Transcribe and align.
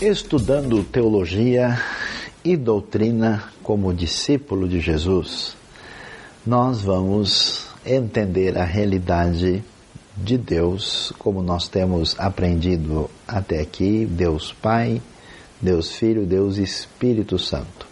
Estudando 0.00 0.84
teologia 0.84 1.76
e 2.44 2.56
doutrina 2.56 3.42
como 3.64 3.92
discípulo 3.92 4.68
de 4.68 4.78
Jesus, 4.78 5.56
nós 6.46 6.80
vamos 6.80 7.66
entender 7.84 8.56
a 8.56 8.62
realidade 8.62 9.64
de 10.16 10.38
Deus 10.38 11.12
como 11.18 11.42
nós 11.42 11.66
temos 11.66 12.14
aprendido 12.16 13.10
até 13.26 13.60
aqui: 13.60 14.06
Deus 14.06 14.52
Pai, 14.52 15.02
Deus 15.60 15.90
Filho, 15.90 16.24
Deus 16.24 16.58
Espírito 16.58 17.36
Santo. 17.36 17.88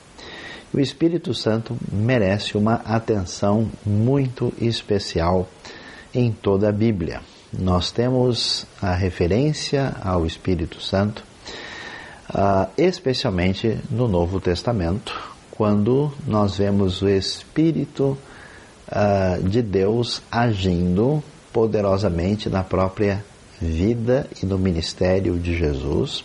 O 0.73 0.79
Espírito 0.79 1.34
Santo 1.34 1.77
merece 1.91 2.57
uma 2.57 2.75
atenção 2.84 3.68
muito 3.84 4.54
especial 4.61 5.48
em 6.14 6.30
toda 6.30 6.68
a 6.68 6.73
Bíblia. 6.73 7.20
Nós 7.52 7.91
temos 7.91 8.65
a 8.80 8.95
referência 8.95 9.96
ao 10.01 10.24
Espírito 10.24 10.80
Santo 10.80 11.24
uh, 12.36 12.70
especialmente 12.76 13.78
no 13.90 14.06
Novo 14.06 14.38
Testamento, 14.38 15.18
quando 15.50 16.12
nós 16.26 16.59
vemos 16.59 17.00
o 17.00 17.09
Espírito 17.09 18.18
uh, 18.88 19.42
de 19.48 19.62
Deus 19.62 20.20
agindo 20.30 21.24
poderosamente 21.52 22.50
na 22.50 22.62
própria 22.62 23.24
vida 23.59 24.28
e 24.42 24.45
no 24.45 24.59
ministério 24.59 25.38
de 25.38 25.56
Jesus. 25.56 26.22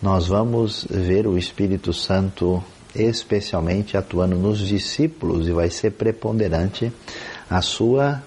Nós 0.00 0.26
vamos 0.26 0.86
ver 0.88 1.26
o 1.26 1.36
Espírito 1.36 1.92
Santo 1.92 2.64
especialmente 2.94 3.98
atuando 3.98 4.36
nos 4.36 4.58
discípulos 4.60 5.46
e 5.46 5.52
vai 5.52 5.68
ser 5.68 5.90
preponderante 5.90 6.90
a 7.50 7.60
sua 7.60 8.22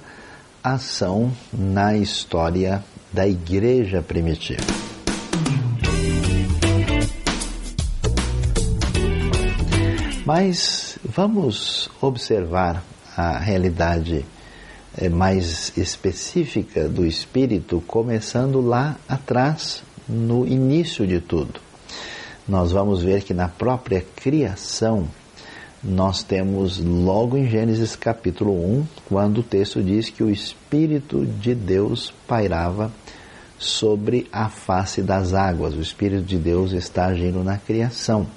ação 0.63 1.31
na 1.52 1.97
história 1.97 2.83
da 3.11 3.27
igreja 3.27 4.03
primitiva. 4.03 4.91
Mas 10.23 11.00
vamos 11.03 11.89
observar 12.00 12.83
a 13.17 13.39
realidade 13.39 14.23
eh, 14.95 15.09
mais 15.09 15.75
específica 15.75 16.88
do 16.88 17.05
espírito, 17.05 17.83
começando 17.88 18.61
lá 18.61 18.97
atrás, 19.09 19.81
no 20.08 20.45
início 20.45 21.08
de 21.08 21.19
tudo. 21.19 21.59
Nós 22.47 22.72
vamos 22.72 23.02
ver 23.02 23.23
que 23.23 23.33
na 23.33 23.47
própria 23.47 24.05
criação, 24.16 25.08
nós 25.83 26.22
temos 26.22 26.77
logo 26.77 27.36
em 27.36 27.49
Gênesis 27.49 27.95
capítulo 27.95 28.53
1, 28.53 28.86
quando 29.09 29.39
o 29.39 29.44
texto 29.44 29.81
diz 29.81 30.11
que 30.11 30.22
o 30.22 30.30
Espírito 30.30 31.25
de 31.25 31.55
Deus 31.55 32.14
pairava 32.27 32.92
sobre 33.58 34.27
a 34.31 34.49
face 34.49 35.02
das 35.02 35.33
águas. 35.33 35.73
O 35.73 35.81
Espírito 35.81 36.23
de 36.23 36.38
Deus 36.38 36.73
está 36.73 37.05
agindo 37.05 37.44
na 37.44 37.58
criação. 37.58 38.27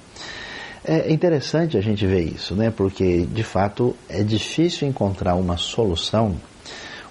É 0.87 1.11
interessante 1.11 1.77
a 1.77 1.81
gente 1.81 2.05
ver 2.05 2.21
isso, 2.21 2.53
né? 2.55 2.69
Porque 2.69 3.25
de 3.25 3.43
fato 3.43 3.95
é 4.07 4.21
difícil 4.21 4.87
encontrar 4.87 5.33
uma 5.33 5.57
solução 5.57 6.35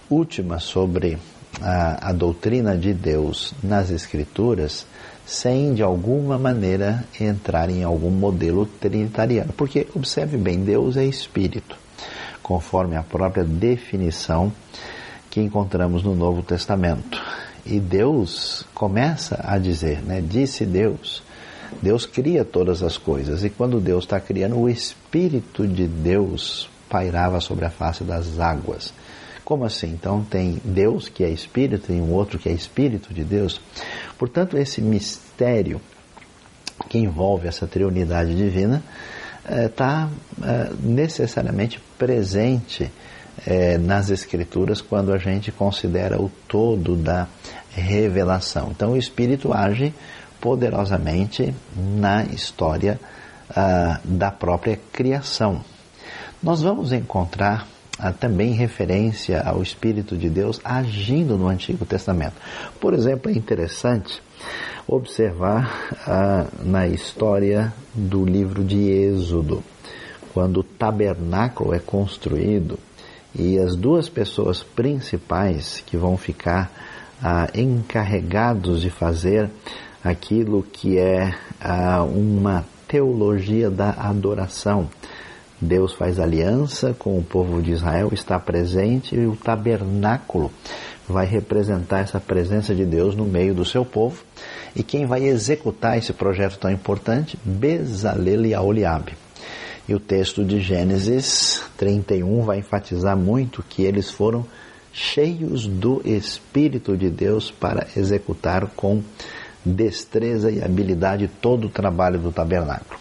última 0.08 0.60
sobre 0.60 1.18
a, 1.60 2.10
a 2.10 2.12
doutrina 2.12 2.76
de 2.76 2.94
Deus 2.94 3.52
nas 3.60 3.90
Escrituras 3.90 4.86
sem 5.26 5.74
de 5.74 5.82
alguma 5.82 6.38
maneira 6.38 7.04
entrar 7.18 7.68
em 7.68 7.82
algum 7.82 8.10
modelo 8.10 8.64
trinitariano. 8.64 9.52
Porque 9.54 9.88
observe 9.92 10.36
bem, 10.36 10.62
Deus 10.62 10.96
é 10.96 11.04
espírito, 11.04 11.76
conforme 12.44 12.96
a 12.96 13.02
própria 13.02 13.42
definição 13.42 14.52
que 15.28 15.40
encontramos 15.40 16.04
no 16.04 16.14
Novo 16.14 16.44
Testamento. 16.44 17.20
E 17.66 17.80
Deus 17.80 18.64
começa 18.72 19.40
a 19.42 19.58
dizer, 19.58 20.00
né? 20.00 20.20
Disse 20.20 20.64
Deus 20.64 21.24
Deus 21.82 22.06
cria 22.06 22.44
todas 22.44 22.82
as 22.82 22.96
coisas 22.96 23.44
e 23.44 23.50
quando 23.50 23.80
Deus 23.80 24.04
está 24.04 24.20
criando, 24.20 24.58
o 24.58 24.68
Espírito 24.68 25.66
de 25.66 25.86
Deus 25.86 26.68
pairava 26.88 27.40
sobre 27.40 27.64
a 27.64 27.70
face 27.70 28.04
das 28.04 28.38
águas. 28.38 28.92
Como 29.44 29.64
assim? 29.64 29.88
Então 29.88 30.24
tem 30.24 30.60
Deus 30.64 31.08
que 31.08 31.22
é 31.22 31.28
Espírito 31.28 31.92
e 31.92 32.00
um 32.00 32.12
outro 32.12 32.38
que 32.38 32.48
é 32.48 32.52
Espírito 32.52 33.12
de 33.12 33.22
Deus. 33.22 33.60
Portanto, 34.18 34.56
esse 34.56 34.80
mistério 34.80 35.80
que 36.88 36.98
envolve 36.98 37.46
essa 37.46 37.66
triunidade 37.66 38.34
divina 38.34 38.82
está 39.66 40.08
eh, 40.42 40.46
eh, 40.46 40.72
necessariamente 40.80 41.78
presente 41.98 42.90
eh, 43.46 43.76
nas 43.76 44.10
Escrituras 44.10 44.80
quando 44.80 45.12
a 45.12 45.18
gente 45.18 45.52
considera 45.52 46.20
o 46.20 46.30
todo 46.48 46.96
da 46.96 47.28
revelação. 47.70 48.70
Então 48.70 48.92
o 48.92 48.96
Espírito 48.96 49.52
age 49.52 49.92
poderosamente 50.44 51.54
na 51.74 52.22
história 52.24 53.00
uh, 53.48 53.98
da 54.06 54.30
própria 54.30 54.78
criação. 54.92 55.64
Nós 56.42 56.60
vamos 56.60 56.92
encontrar 56.92 57.66
uh, 57.98 58.12
também 58.12 58.52
referência 58.52 59.40
ao 59.40 59.62
Espírito 59.62 60.18
de 60.18 60.28
Deus 60.28 60.60
agindo 60.62 61.38
no 61.38 61.48
Antigo 61.48 61.86
Testamento. 61.86 62.34
Por 62.78 62.92
exemplo, 62.92 63.32
é 63.32 63.34
interessante 63.34 64.22
observar 64.86 65.88
uh, 66.06 66.68
na 66.68 66.86
história 66.88 67.72
do 67.94 68.22
livro 68.22 68.62
de 68.62 68.86
Êxodo, 68.86 69.64
quando 70.34 70.60
o 70.60 70.62
tabernáculo 70.62 71.72
é 71.72 71.78
construído 71.78 72.78
e 73.34 73.58
as 73.58 73.74
duas 73.74 74.10
pessoas 74.10 74.62
principais 74.62 75.82
que 75.86 75.96
vão 75.96 76.18
ficar 76.18 76.70
encarregados 77.54 78.82
de 78.82 78.90
fazer 78.90 79.48
aquilo 80.04 80.62
que 80.62 80.98
é 80.98 81.34
ah, 81.58 82.02
uma 82.02 82.64
teologia 82.86 83.70
da 83.70 83.90
adoração. 83.90 84.88
Deus 85.60 85.94
faz 85.94 86.20
aliança 86.20 86.94
com 86.98 87.18
o 87.18 87.22
povo 87.22 87.62
de 87.62 87.72
Israel, 87.72 88.10
está 88.12 88.38
presente 88.38 89.16
e 89.16 89.26
o 89.26 89.34
tabernáculo 89.34 90.52
vai 91.08 91.26
representar 91.26 92.00
essa 92.00 92.20
presença 92.20 92.74
de 92.74 92.84
Deus 92.84 93.14
no 93.14 93.24
meio 93.24 93.54
do 93.54 93.64
seu 93.64 93.84
povo. 93.84 94.22
E 94.76 94.82
quem 94.82 95.06
vai 95.06 95.24
executar 95.24 95.96
esse 95.96 96.12
projeto 96.12 96.58
tão 96.58 96.70
importante? 96.70 97.38
Bezalel 97.44 98.44
e 98.46 98.54
Aholiabe. 98.54 99.14
E 99.88 99.94
o 99.94 100.00
texto 100.00 100.44
de 100.44 100.60
Gênesis 100.60 101.62
31 101.76 102.42
vai 102.42 102.58
enfatizar 102.58 103.16
muito 103.16 103.62
que 103.62 103.82
eles 103.82 104.10
foram 104.10 104.46
cheios 104.92 105.66
do 105.66 106.00
Espírito 106.04 106.96
de 106.96 107.10
Deus 107.10 107.50
para 107.50 107.86
executar 107.96 108.66
com 108.76 109.02
destreza 109.64 110.50
e 110.50 110.62
habilidade 110.62 111.28
todo 111.40 111.66
o 111.66 111.70
trabalho 111.70 112.18
do 112.18 112.30
tabernáculo. 112.30 113.00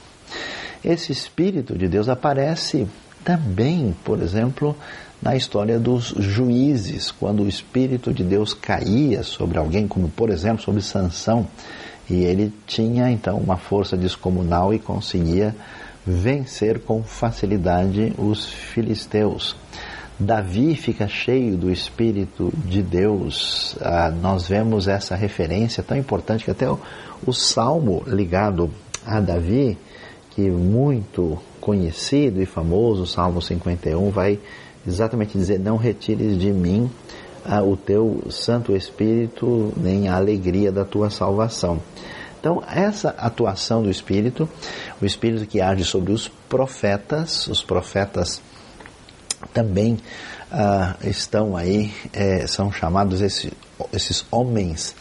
Esse 0.83 1.11
Espírito 1.11 1.77
de 1.77 1.87
Deus 1.87 2.09
aparece 2.09 2.87
também, 3.23 3.95
por 4.03 4.21
exemplo, 4.21 4.75
na 5.21 5.35
história 5.35 5.79
dos 5.79 6.13
juízes, 6.17 7.09
quando 7.09 7.43
o 7.43 7.47
Espírito 7.47 8.13
de 8.13 8.23
Deus 8.23 8.53
caía 8.53 9.23
sobre 9.23 9.57
alguém, 9.57 9.87
como 9.87 10.09
por 10.09 10.29
exemplo 10.29 10.61
sobre 10.61 10.81
Sansão, 10.81 11.47
e 12.09 12.23
ele 12.25 12.53
tinha 12.67 13.09
então 13.09 13.37
uma 13.37 13.55
força 13.55 13.95
descomunal 13.95 14.73
e 14.73 14.79
conseguia 14.79 15.55
vencer 16.05 16.79
com 16.79 17.01
facilidade 17.01 18.13
os 18.17 18.45
filisteus. 18.45 19.55
Davi 20.23 20.75
fica 20.75 21.07
cheio 21.07 21.57
do 21.57 21.69
Espírito 21.69 22.51
de 22.65 22.81
Deus. 22.81 23.75
Ah, 23.81 24.09
nós 24.09 24.47
vemos 24.47 24.87
essa 24.87 25.15
referência 25.15 25.83
tão 25.83 25.97
importante 25.97 26.45
que 26.45 26.51
até 26.51 26.69
o, 26.69 26.79
o 27.25 27.33
salmo 27.33 28.03
ligado 28.07 28.71
a 29.05 29.19
Davi, 29.19 29.77
que 30.31 30.47
é 30.47 30.49
muito 30.49 31.37
conhecido 31.59 32.41
e 32.41 32.45
famoso, 32.45 33.03
o 33.03 33.07
Salmo 33.07 33.41
51, 33.41 34.09
vai 34.09 34.39
exatamente 34.87 35.37
dizer: 35.37 35.59
Não 35.59 35.77
retires 35.77 36.39
de 36.39 36.51
mim 36.51 36.89
ah, 37.45 37.61
o 37.61 37.75
teu 37.75 38.23
Santo 38.29 38.75
Espírito, 38.75 39.73
nem 39.75 40.07
a 40.07 40.15
alegria 40.15 40.71
da 40.71 40.85
tua 40.85 41.09
salvação. 41.09 41.79
Então, 42.39 42.61
essa 42.67 43.09
atuação 43.17 43.83
do 43.83 43.89
Espírito, 43.89 44.49
o 45.01 45.05
Espírito 45.05 45.45
que 45.45 45.61
age 45.61 45.83
sobre 45.85 46.11
os 46.11 46.27
profetas, 46.27 47.47
os 47.47 47.63
profetas 47.63 48.41
também 49.53 49.97
ah, 50.51 50.95
estão 51.03 51.57
aí, 51.57 51.91
é, 52.13 52.45
são 52.45 52.71
chamados 52.71 53.21
esse, 53.21 53.51
esses 53.91 54.25
homens 54.31 54.95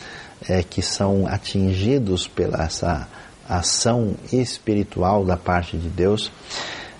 é, 0.48 0.62
que 0.62 0.80
são 0.80 1.26
atingidos 1.26 2.26
pela 2.26 2.64
essa 2.64 3.06
ação 3.48 4.14
espiritual 4.32 5.24
da 5.24 5.36
parte 5.36 5.76
de 5.76 5.88
Deus. 5.88 6.32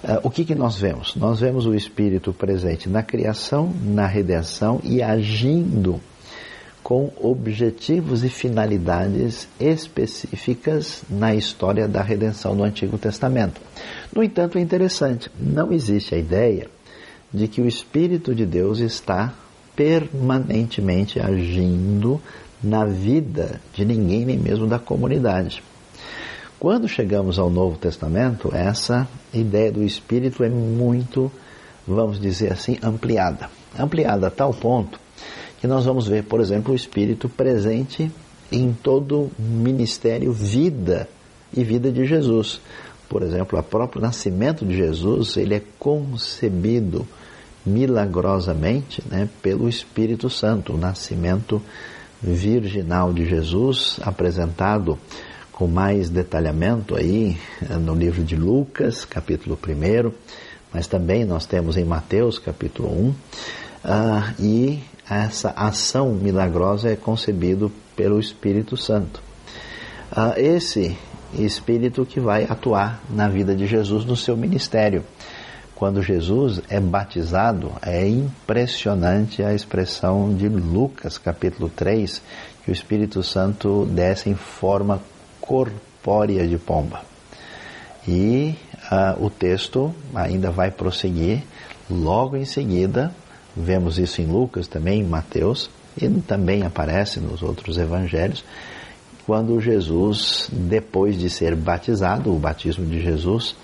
Ah, 0.05 0.21
o 0.23 0.31
que, 0.31 0.45
que 0.45 0.55
nós 0.55 0.77
vemos? 0.77 1.17
Nós 1.17 1.41
vemos 1.41 1.67
o 1.67 1.75
Espírito 1.75 2.33
presente 2.33 2.89
na 2.89 3.03
criação, 3.03 3.73
na 3.83 4.07
redenção 4.07 4.81
e 4.85 5.03
agindo 5.03 6.01
com 6.83 7.11
objetivos 7.21 8.25
e 8.25 8.29
finalidades 8.29 9.49
específicas 9.59 11.05
na 11.09 11.35
história 11.35 11.87
da 11.87 12.03
redenção 12.03 12.57
do 12.57 12.65
Antigo 12.65 12.99
Testamento. 12.99 13.61
No 14.15 14.23
entanto, 14.23 14.59
é 14.59 14.61
interessante, 14.61 15.31
não 15.39 15.73
existe 15.73 16.15
a 16.15 16.19
ideia 16.19 16.69
de 17.33 17.49
que 17.49 17.61
o 17.61 17.67
Espírito 17.67 18.35
de 18.35 18.45
Deus 18.45 18.79
está 18.79 19.33
permanentemente 19.75 21.19
agindo 21.19 22.21
na 22.63 22.85
vida 22.85 23.61
de 23.75 23.85
ninguém, 23.85 24.25
nem 24.25 24.39
mesmo 24.39 24.67
da 24.67 24.79
comunidade. 24.79 25.63
Quando 26.61 26.87
chegamos 26.87 27.39
ao 27.39 27.51
Novo 27.51 27.77
Testamento, 27.77 28.55
essa 28.55 29.09
ideia 29.35 29.73
do 29.73 29.83
Espírito 29.83 30.45
é 30.45 30.49
muito, 30.49 31.33
vamos 31.87 32.21
dizer 32.21 32.53
assim, 32.53 32.79
ampliada. 32.83 33.51
Ampliada 33.77 34.29
a 34.29 34.31
tal 34.31 34.53
ponto 34.53 35.01
que 35.61 35.67
nós 35.67 35.85
vamos 35.85 36.09
ver, 36.09 36.25
por 36.25 36.41
exemplo, 36.41 36.73
o 36.73 36.77
Espírito 36.77 37.29
presente 37.29 38.11
em 38.51 38.73
todo 38.73 39.31
ministério, 39.39 40.33
vida 40.33 41.09
e 41.57 41.65
vida 41.65 41.91
de 41.91 42.05
Jesus. 42.05 42.61
Por 43.09 43.23
exemplo, 43.23 43.59
o 43.59 43.63
próprio 43.63 44.03
nascimento 44.03 44.65
de 44.65 44.77
Jesus, 44.77 45.37
ele 45.37 45.55
é 45.55 45.63
concebido 45.79 47.07
milagrosamente 47.65 49.03
né, 49.09 49.29
pelo 49.41 49.69
Espírito 49.69 50.29
Santo. 50.29 50.75
O 50.75 50.79
nascimento 50.79 51.63
virginal 52.23 53.13
de 53.13 53.25
Jesus, 53.25 53.99
apresentado 54.03 54.99
com 55.53 55.67
mais 55.67 56.09
detalhamento 56.09 56.97
aí 56.97 57.37
eh, 57.61 57.75
no 57.75 57.95
livro 57.95 58.25
de 58.25 58.37
Lucas, 58.37 59.05
capítulo 59.05 59.57
1, 59.57 60.13
mas 60.73 60.87
também 60.87 61.25
nós 61.25 61.47
temos 61.47 61.77
em 61.77 61.85
Mateus, 61.85 62.39
capítulo 62.39 62.89
1, 62.89 63.09
uh, 63.09 63.15
ah, 63.85 64.35
e 64.39 64.83
essa 65.09 65.51
ação 65.51 66.15
milagrosa 66.15 66.91
é 66.91 66.97
concebido 66.97 67.71
pelo 67.95 68.19
Espírito 68.19 68.77
Santo. 68.77 69.23
Uh, 70.11 70.39
esse 70.39 70.97
Espírito 71.35 72.05
que 72.07 72.21
vai 72.21 72.45
atuar 72.45 73.03
na 73.11 73.29
vida 73.29 73.55
de 73.55 73.67
Jesus 73.67 74.05
no 74.05 74.17
seu 74.17 74.37
ministério. 74.37 75.05
Quando 75.83 76.01
Jesus 76.01 76.61
é 76.69 76.79
batizado, 76.79 77.73
é 77.83 78.07
impressionante 78.07 79.43
a 79.43 79.53
expressão 79.53 80.33
de 80.33 80.49
Lucas, 80.49 81.19
capítulo 81.19 81.69
3, 81.69 82.23
que 82.65 82.71
o 82.71 82.73
Espírito 82.73 83.21
Santo 83.25 83.85
desce 83.87 84.31
em 84.31 84.37
forma 84.37 85.01
corpórea 85.41 86.47
de 86.47 86.57
pomba. 86.57 87.01
E 88.07 88.55
uh, 88.93 89.27
o 89.27 89.29
texto 89.29 89.93
ainda 90.15 90.53
vai 90.53 90.71
prosseguir, 90.71 91.43
logo 91.91 92.37
em 92.37 92.45
seguida, 92.45 93.13
vemos 93.57 93.99
isso 93.99 94.23
em 94.23 94.27
Lucas 94.27 94.69
também, 94.69 95.01
em 95.01 95.05
Mateus, 95.05 95.69
e 96.01 96.09
também 96.09 96.63
aparece 96.63 97.19
nos 97.19 97.43
outros 97.43 97.77
evangelhos, 97.77 98.45
quando 99.27 99.61
Jesus, 99.61 100.49
depois 100.53 101.19
de 101.19 101.29
ser 101.29 101.57
batizado, 101.57 102.33
o 102.33 102.39
batismo 102.39 102.87
de 102.87 103.03
Jesus, 103.03 103.57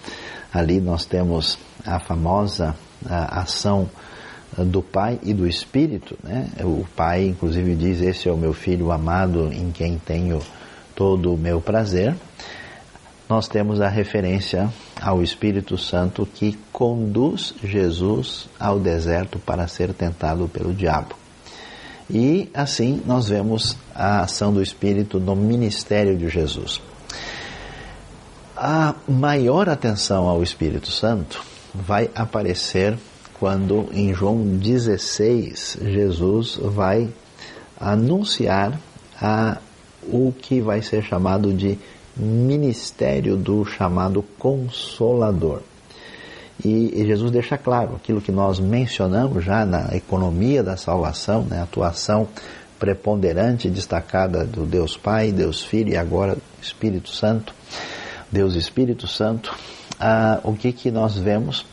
ali 0.53 0.81
nós 0.81 1.05
temos 1.05 1.59
a 1.85 1.99
famosa 1.99 2.75
a 3.07 3.43
ação 3.43 3.89
do 4.57 4.83
Pai 4.83 5.19
e 5.23 5.33
do 5.33 5.47
Espírito, 5.47 6.17
né? 6.23 6.49
O 6.61 6.85
Pai, 6.97 7.27
inclusive, 7.27 7.75
diz: 7.75 8.01
Esse 8.01 8.29
é 8.29 8.33
o 8.33 8.37
meu 8.37 8.53
filho 8.53 8.91
amado 8.91 9.53
em 9.53 9.71
quem 9.71 9.99
tenho 9.99 10.41
todo 10.95 11.33
o 11.33 11.39
meu 11.39 11.61
prazer, 11.61 12.17
nós 13.29 13.47
temos 13.47 13.81
a 13.81 13.89
referência 13.89 14.69
ao 15.01 15.23
Espírito 15.23 15.79
Santo 15.79 16.27
que 16.27 16.59
conduz 16.73 17.55
Jesus 17.63 18.49
ao 18.59 18.81
deserto 18.81 19.39
para 19.39 19.69
ser 19.69 19.93
tentado 19.93 20.49
pelo 20.49 20.75
diabo. 20.75 21.15
E 22.11 22.49
assim 22.55 23.03
nós 23.07 23.29
vemos 23.29 23.77
a 23.95 24.23
ação 24.23 24.53
do 24.53 24.63
Espírito 24.63 25.21
no 25.21 25.37
ministério 25.37 26.17
de 26.17 26.29
Jesus. 26.29 26.81
A 28.61 28.93
maior 29.07 29.69
atenção 29.69 30.27
ao 30.27 30.43
Espírito 30.43 30.91
Santo 30.91 31.41
vai 31.73 32.11
aparecer 32.13 32.99
quando 33.39 33.89
em 33.93 34.13
João 34.13 34.43
16 34.59 35.79
Jesus 35.81 36.59
vai 36.61 37.09
anunciar 37.79 38.77
a 39.23 39.59
o 40.03 40.33
que 40.33 40.61
vai 40.61 40.83
ser 40.83 41.05
chamado 41.05 41.53
de 41.55 41.79
ministério 42.17 43.37
do 43.37 43.65
chamado 43.65 44.25
Consolador. 44.41 45.61
E, 46.65 47.05
Jesus 47.07 47.31
deixa 47.31 47.57
claro 47.57 47.95
aquilo 47.95 48.21
que 48.21 48.33
nós 48.33 48.59
mencionamos 48.59 49.45
já 49.45 49.65
na 49.65 49.95
economia 49.95 50.65
da 50.65 50.77
salvação, 50.77 51.45
né, 51.45 51.63
atuação 51.63 52.27
preponderante, 52.77 53.71
destacada 53.71 54.45
do 54.45 54.67
Deus 54.67 54.97
Pai, 54.97 55.31
Deus 55.31 55.63
Filho 55.63 55.91
e 55.91 55.97
agora 55.97 56.37
Espírito 56.61 57.11
Santo, 57.11 57.55
Deus 58.31 58.55
Espírito 58.55 59.07
Santo. 59.07 59.55
Ah, 59.99 60.41
o 60.45 60.55
que, 60.55 60.73
que 60.73 60.91
nós 60.91 61.17
vemos? 61.17 61.65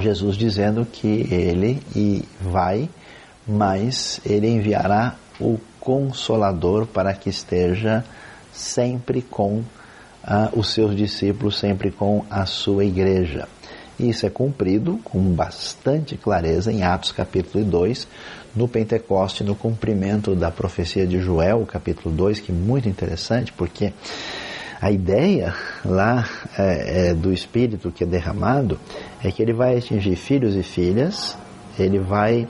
Jesus 0.00 0.36
dizendo 0.36 0.86
que 0.86 1.26
ele 1.30 2.24
vai, 2.40 2.88
mas 3.46 4.20
ele 4.24 4.48
enviará 4.48 5.16
o 5.38 5.58
Consolador 5.78 6.86
para 6.86 7.12
que 7.12 7.28
esteja 7.28 8.04
sempre 8.52 9.20
com 9.20 9.62
ah, 10.24 10.48
os 10.54 10.72
seus 10.72 10.96
discípulos, 10.96 11.58
sempre 11.58 11.90
com 11.90 12.24
a 12.30 12.46
sua 12.46 12.84
igreja. 12.84 13.48
E 13.98 14.08
isso 14.08 14.24
é 14.24 14.30
cumprido 14.30 14.98
com 15.04 15.20
bastante 15.20 16.16
clareza 16.16 16.72
em 16.72 16.82
Atos 16.82 17.12
capítulo 17.12 17.64
2, 17.64 18.08
no 18.54 18.66
Pentecoste, 18.66 19.44
no 19.44 19.54
cumprimento 19.54 20.34
da 20.34 20.50
profecia 20.50 21.06
de 21.06 21.20
Joel, 21.20 21.66
capítulo 21.66 22.14
2, 22.14 22.40
que 22.40 22.52
é 22.52 22.54
muito 22.54 22.88
interessante, 22.88 23.52
porque 23.52 23.92
a 24.82 24.90
ideia 24.90 25.54
lá 25.84 26.28
é, 26.58 27.10
é, 27.10 27.14
do 27.14 27.32
Espírito 27.32 27.92
que 27.92 28.02
é 28.02 28.06
derramado 28.06 28.80
é 29.22 29.30
que 29.30 29.40
ele 29.40 29.52
vai 29.52 29.78
atingir 29.78 30.16
filhos 30.16 30.56
e 30.56 30.62
filhas, 30.64 31.38
ele 31.78 32.00
vai 32.00 32.48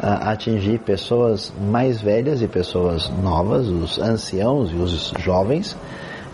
a 0.00 0.30
atingir 0.30 0.78
pessoas 0.78 1.52
mais 1.60 2.00
velhas 2.00 2.40
e 2.40 2.48
pessoas 2.48 3.10
novas, 3.22 3.66
os 3.68 3.98
anciãos 3.98 4.70
e 4.70 4.76
os 4.76 5.12
jovens, 5.18 5.76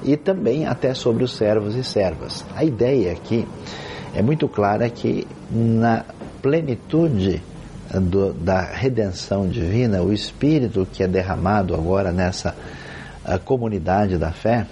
e 0.05 0.17
também 0.17 0.67
até 0.67 0.95
sobre 0.95 1.25
os 1.25 1.35
servos 1.35 1.75
e 1.75 1.83
servas. 1.83 2.45
A 2.55 2.63
ideia 2.63 3.11
aqui 3.11 3.49
é 4.15 4.23
muito 4.23 4.47
clara 4.47 4.89
que 4.89 5.27
na 5.51 6.05
plenitude 6.43 7.43
do, 7.91 8.33
da 8.35 8.61
redenção 8.61 9.49
divina, 9.49 10.01
o 10.01 10.13
Espírito 10.13 10.87
que 10.93 11.03
é 11.03 11.09
derramado 11.09 11.75
agora 11.75 12.13
nessa 12.13 12.55
comunidade 13.45 14.17
da 14.17 14.31
fé, 14.31 14.67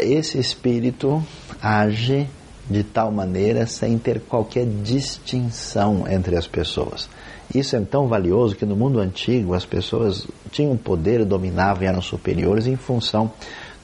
esse 0.00 0.38
Espírito 0.38 1.22
age 1.60 2.28
de 2.68 2.82
tal 2.82 3.10
maneira 3.10 3.66
sem 3.66 3.98
ter 3.98 4.20
qualquer 4.20 4.66
distinção 4.66 6.04
entre 6.08 6.36
as 6.36 6.46
pessoas. 6.46 7.08
Isso 7.54 7.76
é 7.76 7.80
tão 7.80 8.08
valioso 8.08 8.56
que 8.56 8.66
no 8.66 8.76
mundo 8.76 8.98
antigo 8.98 9.54
as 9.54 9.64
pessoas 9.64 10.26
tinham 10.50 10.76
poder, 10.76 11.24
dominavam 11.24 11.84
e 11.84 11.86
eram 11.86 12.02
superiores 12.02 12.66
em 12.66 12.76
função 12.76 13.32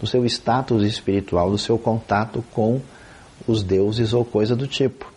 do 0.01 0.07
seu 0.07 0.25
status 0.27 0.83
espiritual, 0.83 1.51
do 1.51 1.59
seu 1.59 1.79
contato 1.79 2.45
com 2.53 2.81
os 3.47 3.63
deuses 3.63 4.13
ou 4.13 4.25
coisa 4.25 4.57
do 4.57 4.67
tipo. 4.67 5.11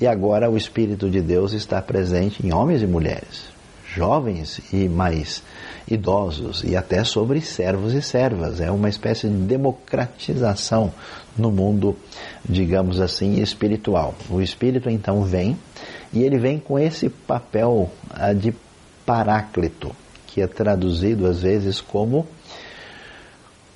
E 0.00 0.06
agora 0.06 0.48
o 0.48 0.56
Espírito 0.56 1.10
de 1.10 1.20
Deus 1.20 1.52
está 1.52 1.82
presente 1.82 2.46
em 2.46 2.52
homens 2.52 2.80
e 2.80 2.86
mulheres, 2.86 3.44
jovens 3.94 4.60
e 4.72 4.88
mais 4.88 5.42
idosos, 5.88 6.62
e 6.64 6.76
até 6.76 7.02
sobre 7.04 7.40
servos 7.40 7.92
e 7.94 8.02
servas. 8.02 8.60
É 8.60 8.70
uma 8.70 8.88
espécie 8.88 9.28
de 9.28 9.34
democratização 9.34 10.92
no 11.36 11.50
mundo, 11.50 11.96
digamos 12.48 13.00
assim, 13.00 13.40
espiritual. 13.40 14.14
O 14.28 14.40
Espírito 14.40 14.88
então 14.88 15.22
vem 15.22 15.56
e 16.12 16.22
ele 16.22 16.38
vem 16.38 16.58
com 16.58 16.78
esse 16.78 17.08
papel 17.08 17.90
uh, 18.10 18.34
de 18.34 18.54
paráclito, 19.04 19.94
que 20.26 20.40
é 20.40 20.46
traduzido 20.46 21.26
às 21.26 21.42
vezes 21.42 21.80
como 21.80 22.26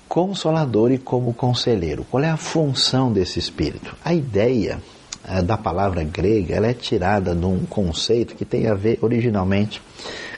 consolador 0.09 0.93
e 0.93 0.99
como 0.99 1.35
conselheiro. 1.35 2.07
Qual 2.09 2.23
é 2.23 2.31
a 2.31 2.37
função 2.37 3.13
desse 3.13 3.39
espírito? 3.39 3.97
A 4.05 4.15
ideia 4.15 4.79
da 5.45 5.57
palavra 5.57 6.03
grega 6.03 6.55
ela 6.55 6.67
é 6.67 6.75
tirada 6.75 7.35
de 7.35 7.45
um 7.45 7.65
conceito 7.65 8.35
que 8.35 8.45
tem 8.45 8.67
a 8.67 8.75
ver 8.75 8.99
originalmente 9.01 9.81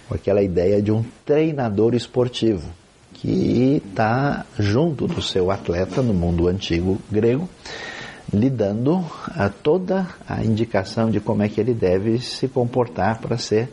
com 0.09 0.15
aquela 0.15 0.43
ideia 0.43 0.81
de 0.81 0.93
um 0.93 1.05
treinador 1.25 1.95
esportivo 1.95 2.69
que 3.15 3.83
está 3.85 4.45
junto 4.59 5.07
do 5.07 5.21
seu 5.21 5.51
atleta 5.51 6.03
no 6.03 6.15
mundo 6.15 6.49
antigo 6.49 7.01
grego 7.11 7.49
lhe 8.33 8.51
dando 8.51 9.05
a 9.29 9.49
toda 9.49 10.07
a 10.29 10.45
indicação 10.45 11.11
de 11.11 11.21
como 11.21 11.43
é 11.43 11.49
que 11.49 11.61
ele 11.61 11.75
deve 11.75 12.19
se 12.21 12.49
comportar 12.49 13.21
para 13.21 13.39
ser 13.39 13.69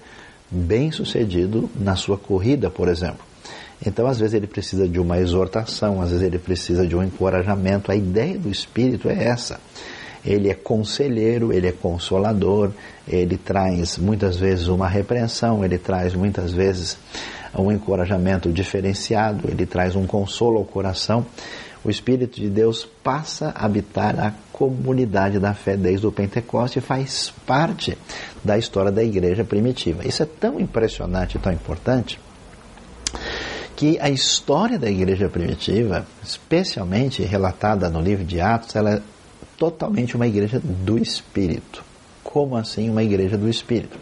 bem 0.49 0.91
sucedido 0.91 1.69
na 1.75 1.95
sua 1.95 2.17
corrida, 2.17 2.69
por 2.69 2.87
exemplo. 2.87 3.25
Então, 3.85 4.07
às 4.07 4.19
vezes, 4.19 4.35
ele 4.35 4.47
precisa 4.47 4.87
de 4.87 4.99
uma 4.99 5.17
exortação, 5.17 6.01
às 6.01 6.11
vezes, 6.11 6.25
ele 6.25 6.37
precisa 6.37 6.85
de 6.85 6.95
um 6.95 7.03
encorajamento. 7.03 7.91
A 7.91 7.95
ideia 7.95 8.37
do 8.37 8.49
Espírito 8.49 9.09
é 9.09 9.23
essa. 9.25 9.59
Ele 10.25 10.49
é 10.49 10.53
conselheiro, 10.53 11.51
ele 11.51 11.67
é 11.67 11.71
consolador, 11.71 12.71
ele 13.07 13.37
traz 13.37 13.97
muitas 13.97 14.37
vezes 14.37 14.67
uma 14.67 14.87
repreensão, 14.87 15.63
ele 15.63 15.77
traz 15.77 16.13
muitas 16.13 16.51
vezes 16.51 16.97
um 17.57 17.71
encorajamento 17.71 18.51
diferenciado, 18.51 19.49
ele 19.49 19.65
traz 19.65 19.95
um 19.95 20.07
consolo 20.07 20.57
ao 20.57 20.65
coração 20.65 21.25
o 21.83 21.89
Espírito 21.89 22.39
de 22.39 22.49
Deus 22.49 22.87
passa 23.03 23.49
a 23.49 23.65
habitar 23.65 24.17
a 24.17 24.33
comunidade 24.53 25.37
da 25.37 25.53
fé 25.53 25.75
desde 25.75 26.07
o 26.07 26.11
Pentecoste 26.11 26.79
e 26.79 26.81
faz 26.81 27.33
parte 27.45 27.97
da 28.43 28.57
história 28.57 28.91
da 28.91 29.03
igreja 29.03 29.43
primitiva. 29.43 30.07
Isso 30.07 30.23
é 30.23 30.25
tão 30.25 30.59
impressionante, 30.59 31.37
tão 31.37 31.51
importante, 31.51 32.19
que 33.75 33.99
a 33.99 34.09
história 34.09 34.79
da 34.79 34.89
igreja 34.89 35.27
primitiva, 35.27 36.05
especialmente 36.23 37.21
relatada 37.23 37.89
no 37.89 37.99
livro 37.99 38.23
de 38.23 38.39
Atos, 38.39 38.75
ela 38.75 39.03
totalmente 39.63 40.17
uma 40.17 40.27
igreja 40.27 40.59
do 40.61 40.97
Espírito. 40.97 41.85
Como 42.21 42.57
assim 42.57 42.89
uma 42.89 43.01
igreja 43.01 43.37
do 43.37 43.47
Espírito? 43.47 43.97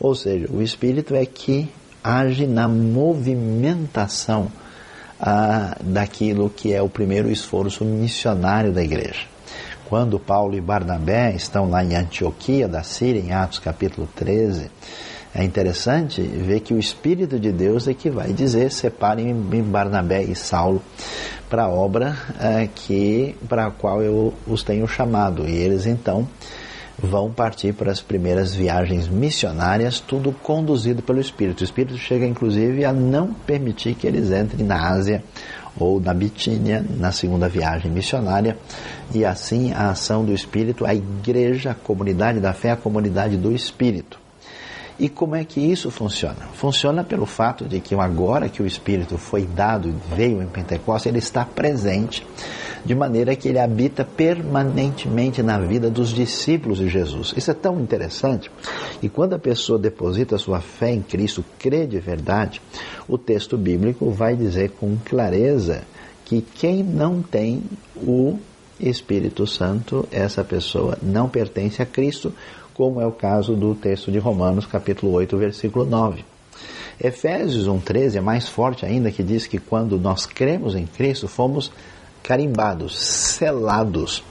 Ou 0.00 0.14
seja, 0.14 0.48
o 0.50 0.62
Espírito 0.62 1.14
é 1.14 1.26
que 1.26 1.68
age 2.02 2.46
na 2.46 2.66
movimentação 2.66 4.50
ah, 5.20 5.76
daquilo 5.82 6.48
que 6.48 6.72
é 6.72 6.80
o 6.80 6.88
primeiro 6.88 7.30
esforço 7.30 7.84
missionário 7.84 8.72
da 8.72 8.82
igreja. 8.82 9.26
Quando 9.90 10.18
Paulo 10.18 10.56
e 10.56 10.60
Barnabé 10.60 11.34
estão 11.34 11.68
lá 11.68 11.84
em 11.84 11.94
Antioquia 11.94 12.66
da 12.66 12.82
Síria, 12.82 13.20
em 13.20 13.30
Atos 13.30 13.58
capítulo 13.58 14.08
13, 14.16 14.70
é 15.34 15.44
interessante 15.44 16.22
ver 16.22 16.60
que 16.60 16.72
o 16.72 16.78
Espírito 16.78 17.38
de 17.38 17.52
Deus 17.52 17.88
é 17.88 17.92
que 17.92 18.08
vai 18.08 18.32
dizer: 18.32 18.70
separem 18.70 19.34
Barnabé 19.34 20.22
e 20.22 20.34
Saulo 20.34 20.80
para 21.48 21.64
a 21.64 21.68
obra 21.68 22.16
é, 22.40 22.68
que 22.74 23.34
para 23.48 23.66
a 23.66 23.70
qual 23.70 24.02
eu 24.02 24.34
os 24.46 24.62
tenho 24.62 24.86
chamado. 24.86 25.48
E 25.48 25.52
eles 25.52 25.86
então 25.86 26.28
vão 26.98 27.30
partir 27.30 27.72
para 27.74 27.90
as 27.90 28.00
primeiras 28.00 28.54
viagens 28.54 29.08
missionárias, 29.08 30.00
tudo 30.00 30.32
conduzido 30.32 31.02
pelo 31.02 31.20
Espírito. 31.20 31.60
O 31.60 31.64
Espírito 31.64 31.98
chega 31.98 32.26
inclusive 32.26 32.84
a 32.84 32.92
não 32.92 33.32
permitir 33.32 33.94
que 33.94 34.06
eles 34.06 34.30
entrem 34.30 34.64
na 34.64 34.90
Ásia 34.90 35.22
ou 35.78 36.00
na 36.00 36.14
Bitínia, 36.14 36.84
na 36.88 37.10
segunda 37.10 37.48
viagem 37.48 37.90
missionária, 37.90 38.56
e 39.12 39.24
assim 39.24 39.72
a 39.72 39.90
ação 39.90 40.24
do 40.24 40.32
Espírito, 40.32 40.86
a 40.86 40.94
igreja, 40.94 41.72
a 41.72 41.74
comunidade 41.74 42.38
da 42.38 42.52
fé, 42.52 42.70
a 42.70 42.76
comunidade 42.76 43.36
do 43.36 43.52
Espírito. 43.52 44.23
E 44.98 45.08
como 45.08 45.34
é 45.34 45.44
que 45.44 45.60
isso 45.60 45.90
funciona? 45.90 46.48
Funciona 46.54 47.02
pelo 47.02 47.26
fato 47.26 47.64
de 47.64 47.80
que 47.80 47.94
agora 47.94 48.48
que 48.48 48.62
o 48.62 48.66
Espírito 48.66 49.18
foi 49.18 49.44
dado 49.44 49.88
e 49.88 50.14
veio 50.14 50.40
em 50.40 50.46
Pentecostes, 50.46 51.06
ele 51.06 51.18
está 51.18 51.44
presente, 51.44 52.24
de 52.84 52.94
maneira 52.94 53.34
que 53.34 53.48
ele 53.48 53.58
habita 53.58 54.04
permanentemente 54.04 55.42
na 55.42 55.58
vida 55.58 55.90
dos 55.90 56.10
discípulos 56.10 56.78
de 56.78 56.88
Jesus. 56.88 57.34
Isso 57.36 57.50
é 57.50 57.54
tão 57.54 57.80
interessante. 57.80 58.50
E 59.02 59.08
quando 59.08 59.34
a 59.34 59.38
pessoa 59.38 59.78
deposita 59.78 60.38
sua 60.38 60.60
fé 60.60 60.92
em 60.92 61.02
Cristo, 61.02 61.44
crê 61.58 61.86
de 61.86 61.98
verdade, 61.98 62.60
o 63.08 63.18
texto 63.18 63.56
bíblico 63.58 64.10
vai 64.10 64.36
dizer 64.36 64.72
com 64.72 64.96
clareza 65.04 65.82
que 66.24 66.40
quem 66.40 66.82
não 66.82 67.20
tem 67.20 67.62
o 67.96 68.38
Espírito 68.78 69.46
Santo, 69.46 70.06
essa 70.10 70.44
pessoa 70.44 70.98
não 71.02 71.28
pertence 71.28 71.80
a 71.80 71.86
Cristo, 71.86 72.32
como 72.74 73.00
é 73.00 73.06
o 73.06 73.12
caso 73.12 73.54
do 73.54 73.74
texto 73.74 74.10
de 74.10 74.18
Romanos, 74.18 74.66
capítulo 74.66 75.12
8, 75.12 75.36
versículo 75.36 75.86
9. 75.86 76.24
Efésios 77.02 77.66
1,13 77.66 78.16
é 78.16 78.20
mais 78.20 78.48
forte 78.48 78.84
ainda, 78.84 79.10
que 79.10 79.22
diz 79.22 79.46
que 79.46 79.58
quando 79.58 79.98
nós 79.98 80.26
cremos 80.26 80.74
em 80.74 80.86
Cristo, 80.86 81.28
fomos 81.28 81.70
carimbados, 82.22 82.98
selados 82.98 84.24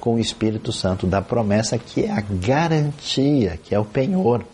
com 0.00 0.14
o 0.14 0.18
Espírito 0.18 0.72
Santo 0.72 1.06
da 1.06 1.22
promessa, 1.22 1.78
que 1.78 2.04
é 2.04 2.10
a 2.10 2.20
garantia, 2.20 3.58
que 3.62 3.74
é 3.74 3.78
o 3.78 3.84
penhor 3.84 4.44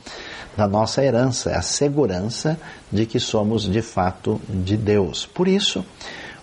da 0.57 0.69
nossa 0.69 1.03
herança, 1.03 1.51
é 1.51 1.57
a 1.57 1.63
segurança 1.63 2.59
de 2.91 3.07
que 3.07 3.19
somos 3.19 3.71
de 3.71 3.83
fato 3.83 4.41
de 4.49 4.77
Deus. 4.77 5.27
Por 5.27 5.49
isso, 5.49 5.85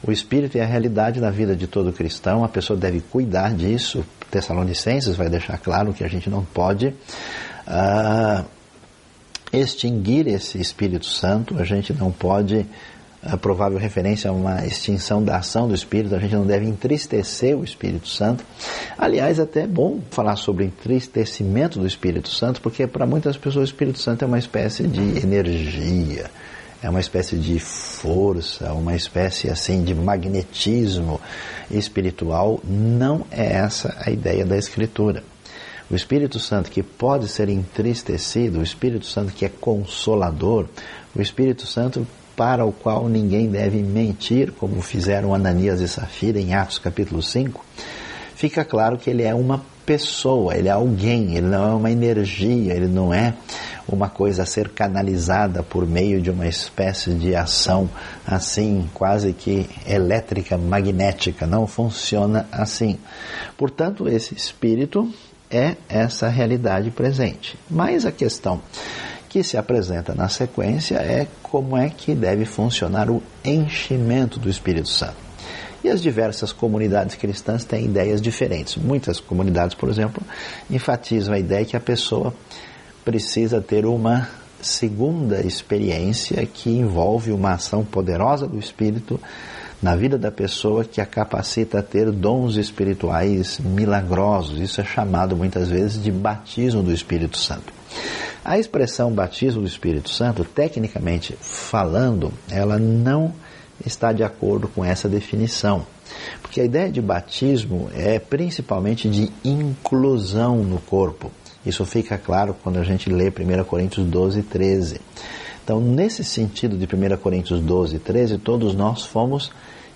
o 0.03 0.11
Espírito 0.11 0.57
é 0.57 0.61
a 0.61 0.65
realidade 0.65 1.19
da 1.19 1.29
vida 1.29 1.55
de 1.55 1.67
todo 1.67 1.93
cristão, 1.93 2.43
a 2.43 2.49
pessoa 2.49 2.77
deve 2.77 3.01
cuidar 3.01 3.53
disso, 3.53 4.03
Tessalonicenses 4.29 5.15
vai 5.15 5.29
deixar 5.29 5.57
claro 5.57 5.93
que 5.93 6.03
a 6.03 6.07
gente 6.07 6.29
não 6.29 6.43
pode 6.43 6.87
uh, 7.67 8.45
extinguir 9.51 10.27
esse 10.27 10.59
Espírito 10.59 11.05
Santo, 11.05 11.59
a 11.59 11.63
gente 11.63 11.93
não 11.93 12.11
pode, 12.11 12.65
a 13.23 13.37
provável 13.37 13.77
referência 13.77 14.29
a 14.29 14.33
uma 14.33 14.65
extinção 14.65 15.23
da 15.23 15.37
ação 15.37 15.67
do 15.67 15.73
Espírito, 15.73 16.15
a 16.15 16.19
gente 16.19 16.35
não 16.35 16.45
deve 16.45 16.65
entristecer 16.65 17.57
o 17.57 17.63
Espírito 17.63 18.07
Santo. 18.07 18.43
Aliás, 18.97 19.39
até 19.39 19.61
é 19.61 19.67
bom 19.67 19.99
falar 20.11 20.35
sobre 20.35 20.65
entristecimento 20.65 21.79
do 21.79 21.87
Espírito 21.87 22.29
Santo, 22.29 22.61
porque 22.61 22.85
para 22.85 23.05
muitas 23.05 23.37
pessoas 23.37 23.69
o 23.69 23.73
Espírito 23.73 23.99
Santo 23.99 24.23
é 24.23 24.27
uma 24.27 24.39
espécie 24.39 24.87
de 24.87 25.19
energia 25.19 26.29
é 26.81 26.89
uma 26.89 26.99
espécie 26.99 27.35
de 27.35 27.59
força, 27.59 28.71
uma 28.73 28.95
espécie 28.95 29.49
assim 29.49 29.83
de 29.83 29.93
magnetismo 29.93 31.19
espiritual. 31.69 32.59
Não 32.63 33.25
é 33.31 33.53
essa 33.53 33.95
a 33.99 34.09
ideia 34.09 34.45
da 34.45 34.57
Escritura. 34.57 35.23
O 35.91 35.95
Espírito 35.95 36.39
Santo 36.39 36.69
que 36.69 36.83
pode 36.83 37.27
ser 37.27 37.49
entristecido, 37.49 38.59
o 38.59 38.63
Espírito 38.63 39.05
Santo 39.05 39.33
que 39.33 39.43
é 39.43 39.49
consolador, 39.49 40.67
o 41.15 41.21
Espírito 41.21 41.65
Santo 41.65 42.07
para 42.35 42.63
o 42.63 42.71
qual 42.71 43.09
ninguém 43.09 43.49
deve 43.49 43.81
mentir, 43.81 44.53
como 44.53 44.81
fizeram 44.81 45.33
Ananias 45.33 45.81
e 45.81 45.87
Safira 45.87 46.39
em 46.39 46.53
Atos 46.53 46.79
capítulo 46.79 47.21
5, 47.21 47.65
fica 48.35 48.63
claro 48.63 48.97
que 48.97 49.09
ele 49.09 49.23
é 49.23 49.35
uma 49.35 49.61
pessoa, 49.85 50.55
ele 50.55 50.69
é 50.69 50.71
alguém, 50.71 51.35
ele 51.35 51.47
não 51.47 51.71
é 51.71 51.73
uma 51.73 51.91
energia, 51.91 52.73
ele 52.73 52.87
não 52.87 53.13
é 53.13 53.33
uma 53.91 54.09
coisa 54.09 54.43
a 54.43 54.45
ser 54.45 54.69
canalizada 54.69 55.63
por 55.63 55.85
meio 55.85 56.21
de 56.21 56.29
uma 56.29 56.47
espécie 56.47 57.13
de 57.13 57.35
ação 57.35 57.89
assim, 58.25 58.89
quase 58.93 59.33
que 59.33 59.69
elétrica, 59.87 60.57
magnética. 60.57 61.45
Não 61.45 61.67
funciona 61.67 62.47
assim. 62.51 62.97
Portanto, 63.57 64.07
esse 64.07 64.33
espírito 64.33 65.11
é 65.49 65.75
essa 65.87 66.27
realidade 66.27 66.91
presente. 66.91 67.57
Mas 67.69 68.05
a 68.05 68.11
questão 68.11 68.61
que 69.27 69.43
se 69.43 69.57
apresenta 69.57 70.13
na 70.15 70.27
sequência 70.27 70.95
é 70.95 71.27
como 71.43 71.77
é 71.77 71.89
que 71.89 72.15
deve 72.15 72.45
funcionar 72.45 73.09
o 73.09 73.21
enchimento 73.43 74.39
do 74.39 74.49
Espírito 74.49 74.89
Santo. 74.89 75.29
E 75.83 75.87
as 75.87 76.01
diversas 76.01 76.51
comunidades 76.51 77.15
cristãs 77.15 77.63
têm 77.63 77.85
ideias 77.85 78.21
diferentes. 78.21 78.75
Muitas 78.75 79.19
comunidades, 79.19 79.75
por 79.75 79.89
exemplo, 79.89 80.21
enfatizam 80.69 81.33
a 81.33 81.39
ideia 81.39 81.63
que 81.63 81.77
a 81.77 81.79
pessoa 81.79 82.33
precisa 83.09 83.59
ter 83.59 83.87
uma 83.87 84.29
segunda 84.61 85.41
experiência 85.41 86.45
que 86.45 86.69
envolve 86.69 87.31
uma 87.31 87.53
ação 87.53 87.83
poderosa 87.83 88.45
do 88.45 88.59
Espírito 88.59 89.19
na 89.81 89.95
vida 89.95 90.15
da 90.15 90.29
pessoa 90.29 90.85
que 90.85 91.01
a 91.01 91.07
capacita 91.07 91.79
a 91.79 91.81
ter 91.81 92.11
dons 92.11 92.55
espirituais 92.55 93.59
milagrosos. 93.59 94.59
Isso 94.59 94.79
é 94.79 94.83
chamado 94.83 95.35
muitas 95.35 95.69
vezes 95.69 96.03
de 96.03 96.11
batismo 96.11 96.83
do 96.83 96.93
Espírito 96.93 97.35
Santo. 97.35 97.73
A 98.45 98.59
expressão 98.59 99.11
batismo 99.11 99.61
do 99.61 99.67
Espírito 99.67 100.11
Santo, 100.11 100.45
tecnicamente 100.45 101.35
falando, 101.41 102.31
ela 102.47 102.77
não 102.77 103.33
está 103.83 104.13
de 104.13 104.21
acordo 104.21 104.67
com 104.67 104.85
essa 104.85 105.09
definição. 105.09 105.83
Porque 106.43 106.61
a 106.61 106.65
ideia 106.65 106.91
de 106.91 107.01
batismo 107.01 107.89
é 107.91 108.19
principalmente 108.19 109.09
de 109.09 109.31
inclusão 109.43 110.57
no 110.57 110.79
corpo. 110.79 111.31
Isso 111.65 111.85
fica 111.85 112.17
claro 112.17 112.55
quando 112.63 112.77
a 112.77 112.83
gente 112.83 113.09
lê 113.09 113.29
1 113.29 113.63
Coríntios 113.65 114.05
12, 114.05 114.43
13. 114.43 115.01
Então, 115.63 115.79
nesse 115.79 116.23
sentido 116.23 116.77
de 116.77 116.85
1 116.85 117.17
Coríntios 117.17 117.59
12, 117.59 117.99
13, 117.99 118.37
todos 118.37 118.73
nós 118.73 119.03
fomos 119.03 119.51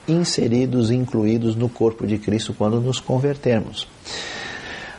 inseridos, 0.08 0.92
incluídos 0.92 1.56
no 1.56 1.70
corpo 1.70 2.06
de 2.06 2.18
Cristo 2.18 2.54
quando 2.54 2.80
nos 2.80 3.00
convertermos. 3.00 3.88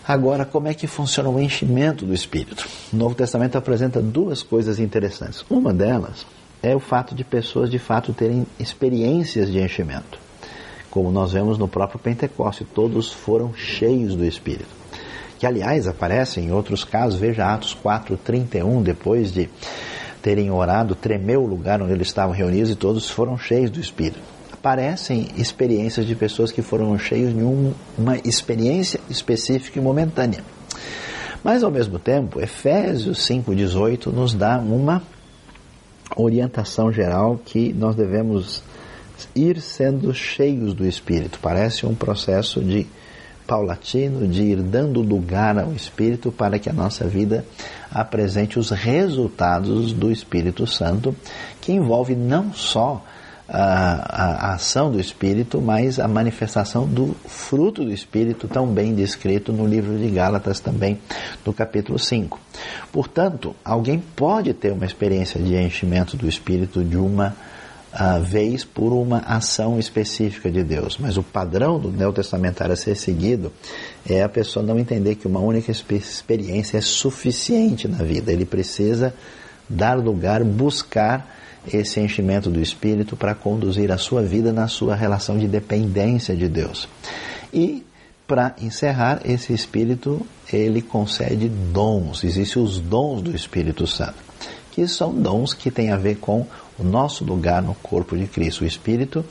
Agora, 0.06 0.44
como 0.44 0.68
é 0.68 0.74
que 0.74 0.86
funciona 0.86 1.30
o 1.30 1.40
enchimento 1.40 2.04
do 2.04 2.12
Espírito? 2.12 2.68
O 2.92 2.96
Novo 2.96 3.14
Testamento 3.14 3.56
apresenta 3.56 4.02
duas 4.02 4.42
coisas 4.42 4.78
interessantes. 4.78 5.44
Uma 5.48 5.72
delas 5.72 6.26
é 6.62 6.74
o 6.74 6.80
fato 6.80 7.14
de 7.14 7.24
pessoas 7.24 7.70
de 7.70 7.78
fato 7.78 8.12
terem 8.12 8.46
experiências 8.58 9.50
de 9.50 9.58
enchimento. 9.60 10.18
Como 10.90 11.10
nós 11.10 11.32
vemos 11.32 11.56
no 11.56 11.66
próprio 11.66 11.98
Pentecoste, 11.98 12.64
todos 12.64 13.12
foram 13.12 13.54
cheios 13.54 14.14
do 14.14 14.24
Espírito. 14.24 14.83
Que, 15.38 15.46
aliás, 15.46 15.86
aparece 15.86 16.40
em 16.40 16.52
outros 16.52 16.84
casos, 16.84 17.18
veja 17.18 17.52
Atos 17.52 17.74
4, 17.74 18.16
31, 18.16 18.82
depois 18.82 19.32
de 19.32 19.48
terem 20.22 20.50
orado, 20.50 20.94
tremeu 20.94 21.42
o 21.42 21.46
lugar 21.46 21.82
onde 21.82 21.92
eles 21.92 22.08
estavam 22.08 22.34
reunidos 22.34 22.70
e 22.70 22.76
todos 22.76 23.10
foram 23.10 23.36
cheios 23.36 23.70
do 23.70 23.78
Espírito. 23.78 24.20
Aparecem 24.52 25.28
experiências 25.36 26.06
de 26.06 26.14
pessoas 26.14 26.50
que 26.50 26.62
foram 26.62 26.98
cheios 26.98 27.34
de 27.34 27.42
um, 27.42 27.74
uma 27.98 28.16
experiência 28.24 28.98
específica 29.10 29.78
e 29.78 29.82
momentânea. 29.82 30.42
Mas, 31.42 31.62
ao 31.62 31.70
mesmo 31.70 31.98
tempo, 31.98 32.40
Efésios 32.40 33.18
5,18 33.18 34.06
nos 34.06 34.32
dá 34.32 34.56
uma 34.56 35.02
orientação 36.16 36.90
geral 36.90 37.38
que 37.44 37.72
nós 37.74 37.94
devemos 37.94 38.62
ir 39.34 39.60
sendo 39.60 40.14
cheios 40.14 40.72
do 40.72 40.86
Espírito. 40.86 41.38
Parece 41.42 41.84
um 41.84 41.94
processo 41.94 42.62
de 42.62 42.86
paulatino 43.46 44.26
de 44.26 44.42
ir 44.42 44.62
dando 44.62 45.00
lugar 45.00 45.58
ao 45.58 45.72
Espírito 45.72 46.32
para 46.32 46.58
que 46.58 46.68
a 46.68 46.72
nossa 46.72 47.06
vida 47.06 47.44
apresente 47.90 48.58
os 48.58 48.70
resultados 48.70 49.92
do 49.92 50.10
Espírito 50.10 50.66
Santo, 50.66 51.14
que 51.60 51.72
envolve 51.72 52.14
não 52.14 52.52
só 52.52 53.04
a, 53.48 54.48
a, 54.48 54.54
ação 54.54 54.90
do 54.90 54.98
Espírito, 54.98 55.60
mas 55.60 55.98
a 55.98 56.08
manifestação 56.08 56.86
do 56.86 57.14
fruto 57.26 57.84
do 57.84 57.92
Espírito, 57.92 58.48
tão 58.48 58.66
bem 58.66 58.94
descrito 58.94 59.52
no 59.52 59.66
livro 59.66 59.98
de 59.98 60.08
Gálatas, 60.08 60.60
também 60.60 60.98
no 61.44 61.52
capítulo 61.52 61.98
5. 61.98 62.40
Portanto, 62.90 63.54
alguém 63.64 64.02
pode 64.16 64.54
ter 64.54 64.72
uma 64.72 64.86
experiência 64.86 65.40
de 65.40 65.54
enchimento 65.56 66.16
do 66.16 66.26
Espírito 66.26 66.82
de 66.82 66.96
uma 66.96 67.36
uh, 67.94 68.22
vez 68.22 68.64
por 68.64 68.92
uma 68.92 69.18
ação 69.18 69.78
específica 69.78 70.50
de 70.50 70.62
Deus. 70.62 70.98
Mas 70.98 71.16
o 71.16 71.22
padrão 71.22 71.78
do 71.78 71.90
neotestamentário 71.90 72.72
a 72.72 72.76
ser 72.76 72.96
seguido 72.96 73.52
é 74.08 74.22
a 74.22 74.28
pessoa 74.28 74.64
não 74.64 74.78
entender 74.78 75.14
que 75.14 75.26
uma 75.26 75.40
única 75.40 75.70
experiência 75.70 76.78
é 76.78 76.80
suficiente 76.80 77.86
na 77.88 77.98
vida. 77.98 78.32
Ele 78.32 78.44
precisa 78.44 79.14
dar 79.68 79.96
lugar, 79.96 80.42
buscar 80.44 81.32
esse 81.72 81.98
enchimento 82.00 82.50
do 82.50 82.60
Espírito 82.60 83.16
para 83.16 83.34
conduzir 83.34 83.90
a 83.90 83.96
sua 83.96 84.22
vida 84.22 84.52
na 84.52 84.68
sua 84.68 84.94
relação 84.94 85.38
de 85.38 85.48
dependência 85.48 86.36
de 86.36 86.48
Deus. 86.48 86.88
E 87.52 87.84
para 88.26 88.54
encerrar, 88.60 89.20
esse 89.24 89.52
Espírito, 89.52 90.26
ele 90.52 90.80
concede 90.80 91.48
dons. 91.48 92.24
Existem 92.24 92.62
os 92.62 92.80
dons 92.80 93.22
do 93.22 93.36
Espírito 93.36 93.86
Santo, 93.86 94.14
que 94.74 94.88
são 94.88 95.14
dons 95.14 95.54
que 95.54 95.70
têm 95.70 95.92
a 95.92 95.96
ver 95.96 96.16
com 96.16 96.44
o 96.76 96.82
nosso 96.82 97.24
lugar 97.24 97.62
no 97.62 97.76
corpo 97.76 98.16
de 98.16 98.26
Cristo. 98.26 98.64
O 98.64 98.66
Espírito 98.66 99.24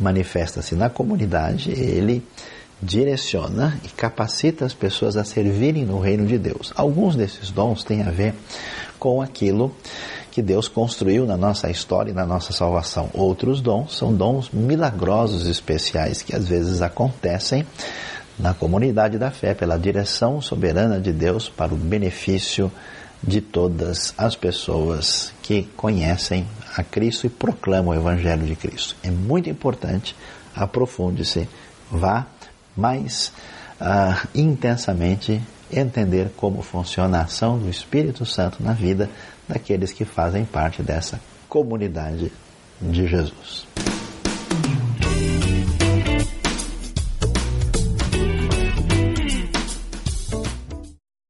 manifesta-se 0.00 0.74
na 0.74 0.88
comunidade, 0.88 1.70
ele 1.70 2.26
direciona 2.80 3.78
e 3.84 3.88
capacita 3.88 4.64
as 4.64 4.72
pessoas 4.72 5.18
a 5.18 5.24
servirem 5.24 5.84
no 5.84 6.00
reino 6.00 6.26
de 6.26 6.38
Deus. 6.38 6.72
Alguns 6.74 7.14
desses 7.14 7.50
dons 7.50 7.84
têm 7.84 8.02
a 8.02 8.10
ver 8.10 8.34
com 8.98 9.20
aquilo 9.20 9.70
que 10.30 10.40
Deus 10.40 10.66
construiu 10.66 11.26
na 11.26 11.36
nossa 11.36 11.70
história 11.70 12.10
e 12.10 12.14
na 12.14 12.24
nossa 12.24 12.54
salvação. 12.54 13.10
Outros 13.12 13.60
dons 13.60 13.96
são 13.96 14.14
dons 14.14 14.50
milagrosos 14.50 15.46
especiais 15.46 16.22
que 16.22 16.34
às 16.34 16.48
vezes 16.48 16.80
acontecem 16.80 17.66
na 18.38 18.54
comunidade 18.54 19.18
da 19.18 19.30
fé 19.30 19.54
pela 19.54 19.78
direção 19.78 20.40
soberana 20.40 20.98
de 20.98 21.12
Deus 21.12 21.50
para 21.50 21.74
o 21.74 21.76
benefício 21.76 22.72
de 23.26 23.40
todas 23.40 24.14
as 24.16 24.36
pessoas 24.36 25.32
que 25.42 25.64
conhecem 25.76 26.46
a 26.76 26.82
Cristo 26.82 27.26
e 27.26 27.30
proclamam 27.30 27.94
o 27.94 27.98
Evangelho 27.98 28.46
de 28.46 28.54
Cristo. 28.54 28.94
É 29.02 29.10
muito 29.10 29.50
importante, 29.50 30.14
aprofunde-se, 30.54 31.48
vá 31.90 32.26
mais 32.76 33.32
uh, 33.80 34.28
intensamente 34.34 35.42
entender 35.72 36.30
como 36.36 36.62
funciona 36.62 37.18
a 37.18 37.22
ação 37.22 37.58
do 37.58 37.68
Espírito 37.68 38.24
Santo 38.24 38.62
na 38.62 38.72
vida 38.72 39.10
daqueles 39.48 39.92
que 39.92 40.04
fazem 40.04 40.44
parte 40.44 40.82
dessa 40.82 41.20
comunidade 41.48 42.30
de 42.80 43.06
Jesus. 43.06 43.66